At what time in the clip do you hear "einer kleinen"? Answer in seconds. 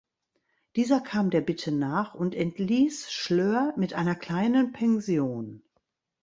3.93-4.71